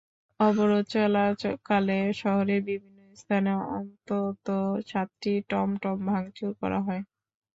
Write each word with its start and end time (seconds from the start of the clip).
অবরোধ 0.39 0.83
চলাকালে 0.93 1.99
শহরের 2.21 2.61
বিভিন্ন 2.69 2.89
স্থানে 3.17 3.51
অন্তত 3.73 4.47
সাতটি 4.87 5.33
টমটম 5.49 5.97
ভাঙচুর 6.09 6.51
করা 6.61 6.79
হয়। 6.87 7.03